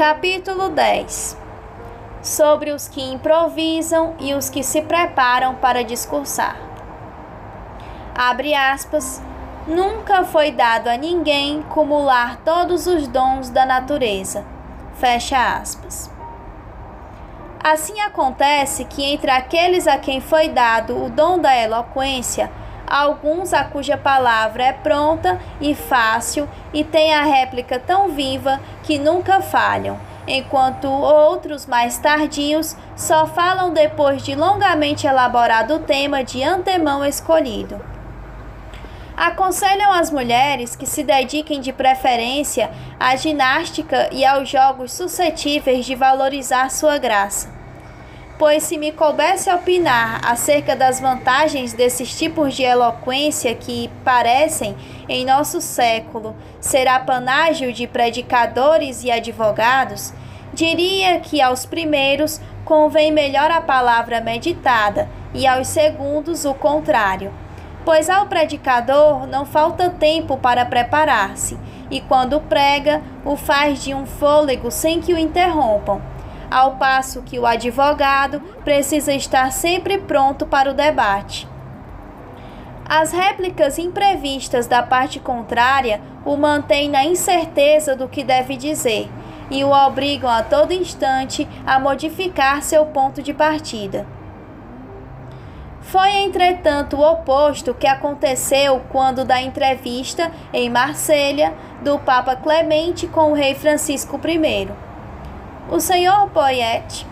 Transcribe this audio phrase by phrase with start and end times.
[0.00, 1.36] Capítulo 10
[2.22, 6.56] Sobre os que improvisam e os que se preparam para discursar.
[8.14, 9.22] Abre aspas.
[9.66, 14.42] Nunca foi dado a ninguém cumular todos os dons da natureza.
[14.94, 16.10] Fecha aspas.
[17.62, 22.50] Assim acontece que entre aqueles a quem foi dado o dom da eloquência,
[22.90, 28.98] alguns a cuja palavra é pronta e fácil e tem a réplica tão viva que
[28.98, 36.42] nunca falham, enquanto outros mais tardios só falam depois de longamente elaborado o tema de
[36.42, 37.80] antemão escolhido.
[39.16, 45.94] Aconselham as mulheres que se dediquem de preferência à ginástica e aos jogos suscetíveis de
[45.94, 47.59] valorizar sua graça.
[48.40, 54.74] Pois, se me coubesse opinar acerca das vantagens desses tipos de eloquência que parecem,
[55.06, 60.14] em nosso século, ser apanágio de predicadores e advogados,
[60.54, 67.34] diria que aos primeiros convém melhor a palavra meditada e aos segundos o contrário.
[67.84, 71.58] Pois ao predicador não falta tempo para preparar-se,
[71.90, 76.00] e quando prega, o faz de um fôlego sem que o interrompam,
[76.50, 81.48] ao passo que o advogado precisa estar sempre pronto para o debate.
[82.88, 89.08] As réplicas imprevistas da parte contrária o mantêm na incerteza do que deve dizer
[89.50, 94.06] e o obrigam a todo instante a modificar seu ponto de partida.
[95.80, 103.32] Foi, entretanto, o oposto que aconteceu quando da entrevista em Marselha do Papa Clemente com
[103.32, 104.89] o rei Francisco I.
[105.70, 107.06] O senhor Poyet,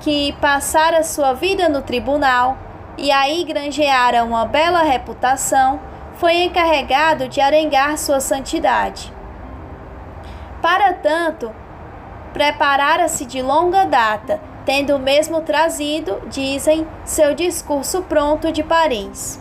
[0.00, 2.56] que passara sua vida no tribunal
[2.96, 5.80] e aí granjeara uma bela reputação,
[6.14, 9.12] foi encarregado de arengar sua santidade.
[10.62, 11.52] Para tanto,
[12.32, 19.40] preparara-se de longa data tendo mesmo trazido, dizem, seu discurso pronto de Paris.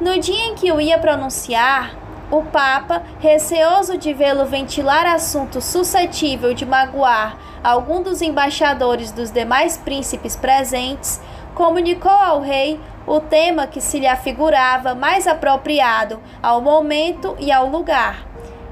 [0.00, 1.92] No dia em que o ia pronunciar,
[2.30, 9.76] o Papa, receoso de vê-lo ventilar assunto suscetível de magoar algum dos embaixadores dos demais
[9.76, 11.20] príncipes presentes,
[11.54, 17.68] comunicou ao rei o tema que se lhe afigurava mais apropriado ao momento e ao
[17.68, 18.26] lugar,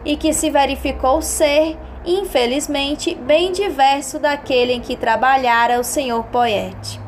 [0.04, 7.00] e que se verificou ser infelizmente, bem diverso daquele em que trabalhara o senhor Poete.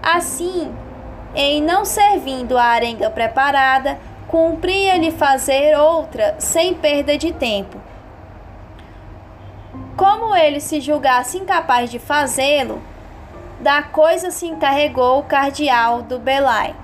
[0.00, 0.72] Assim,
[1.34, 3.98] em não servindo a arenga preparada,
[4.34, 7.80] cumpria-lhe fazer outra sem perda de tempo.
[9.96, 12.82] Como ele se julgasse incapaz de fazê-lo,
[13.60, 16.74] da coisa se encarregou o cardeal do Belay.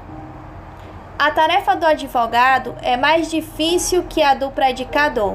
[1.19, 5.35] A tarefa do advogado é mais difícil que a do predicador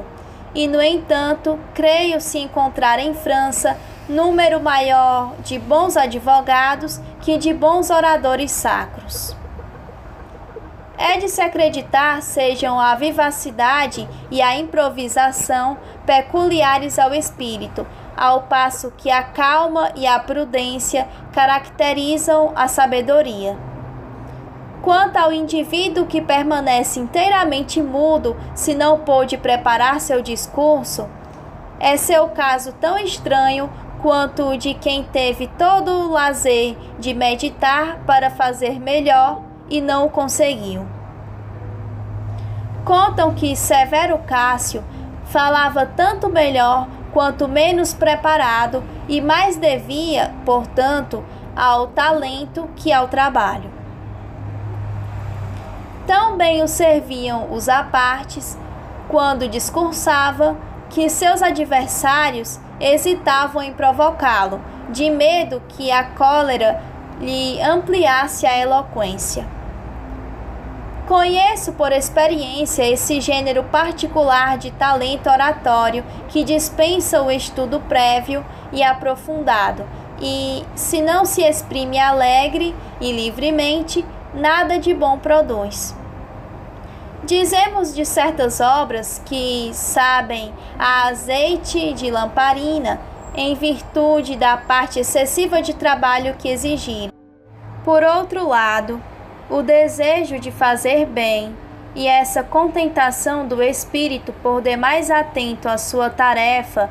[0.53, 3.77] e, no entanto, creio se encontrar em França
[4.07, 9.34] número maior de bons advogados que de bons oradores sacros.
[11.07, 17.85] É de se acreditar sejam a vivacidade e a improvisação peculiares ao espírito,
[18.17, 23.55] ao passo que a calma e a prudência caracterizam a sabedoria.
[24.81, 31.07] Quanto ao indivíduo que permanece inteiramente mudo se não pôde preparar seu discurso,
[31.79, 33.69] é seu caso tão estranho
[34.01, 40.07] quanto o de quem teve todo o lazer de meditar para fazer melhor e não
[40.07, 40.94] o conseguiu.
[42.85, 44.83] Contam que Severo Cássio
[45.25, 51.23] falava tanto melhor quanto menos preparado e mais devia, portanto,
[51.55, 53.71] ao talento que ao trabalho.
[56.05, 58.55] Tão bem o serviam os apartes,
[59.07, 60.55] quando discursava,
[60.87, 66.79] que seus adversários hesitavam em provocá-lo, de medo que a cólera
[67.19, 69.54] lhe ampliasse a eloquência.
[71.07, 78.43] Conheço por experiência esse gênero particular de talento oratório que dispensa o estudo prévio
[78.73, 79.87] e aprofundado,
[80.19, 84.03] e, se não se exprime alegre e livremente,
[84.33, 85.95] nada de bom produz.
[87.23, 92.99] Dizemos de certas obras que sabem a azeite de lamparina,
[93.35, 97.13] em virtude da parte excessiva de trabalho que exigiram.
[97.83, 98.99] Por outro lado,
[99.49, 101.55] o desejo de fazer bem
[101.93, 106.89] e essa contentação do espírito por demais atento à sua tarefa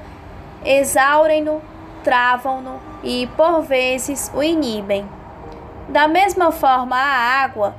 [0.64, 1.60] exaurem-no,
[2.02, 5.06] travam-no e, por vezes, o inibem.
[5.88, 7.74] Da mesma forma, a água,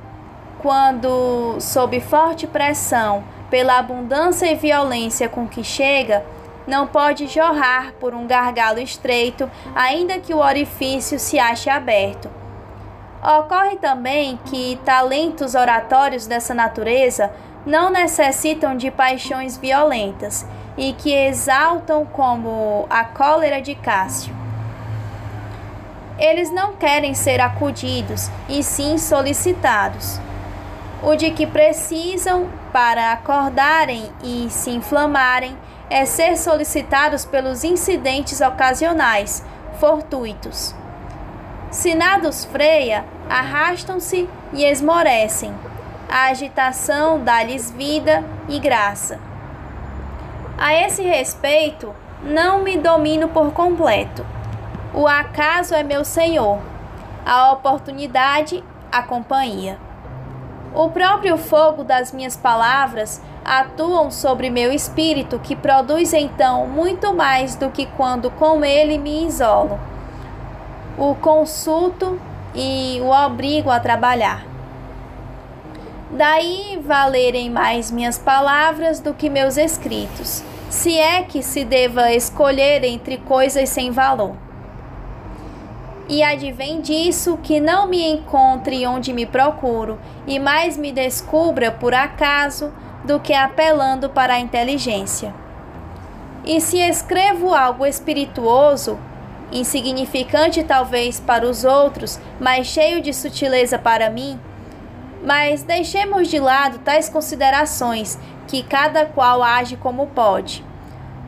[0.60, 6.24] quando sob forte pressão pela abundância e violência com que chega,
[6.68, 12.45] não pode jorrar por um gargalo estreito, ainda que o orifício se ache aberto.
[13.25, 17.31] Ocorre também que talentos oratórios dessa natureza
[17.66, 20.45] não necessitam de paixões violentas
[20.77, 24.31] e que exaltam como a cólera de Cássio.
[26.19, 30.19] Eles não querem ser acudidos, e sim solicitados.
[31.01, 35.57] O de que precisam para acordarem e se inflamarem
[35.89, 39.44] é ser solicitados pelos incidentes ocasionais,
[39.80, 40.75] fortuitos.
[41.72, 45.54] Se nada os freia, arrastam-se e esmorecem.
[46.10, 49.19] A agitação dá-lhes vida e graça.
[50.57, 51.94] A esse respeito,
[52.24, 54.25] não me domino por completo.
[54.94, 56.60] O acaso é meu senhor,
[57.25, 59.77] a oportunidade, a companhia.
[60.74, 67.56] O próprio fogo das minhas palavras atuam sobre meu espírito, que produz então muito mais
[67.56, 69.80] do que quando com ele me isolo.
[70.98, 72.19] O consulto
[72.56, 74.46] e o obrigo a trabalhar.
[76.12, 82.84] Daí valerem mais minhas palavras do que meus escritos, se é que se deva escolher
[82.84, 84.36] entre coisas sem valor.
[86.07, 91.94] E advém disso que não me encontre onde me procuro, e mais me descubra por
[91.94, 92.72] acaso
[93.04, 95.34] do que apelando para a inteligência.
[96.46, 99.00] E se escrevo algo espirituoso,
[99.56, 104.40] insignificante talvez para os outros, mas cheio de sutileza para mim,
[105.24, 110.63] mas deixemos de lado tais considerações, que cada qual age como pode.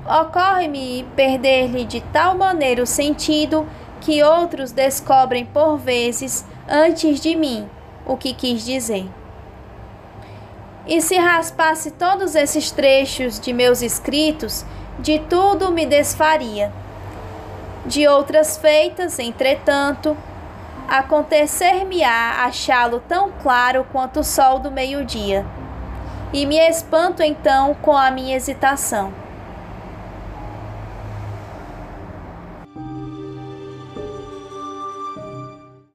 [0.06, 3.68] Ocorre-me perder-lhe de tal maneira o sentido
[4.00, 7.68] que outros descobrem por vezes antes de mim
[8.06, 9.10] o que quis dizer.
[10.88, 14.66] E se raspasse todos esses trechos de meus escritos,
[15.00, 16.72] de tudo me desfaria.
[17.88, 20.18] De outras feitas, entretanto,
[20.90, 25.46] acontecer-me-á achá-lo tão claro quanto o sol do meio-dia.
[26.34, 29.14] E me espanto então com a minha hesitação.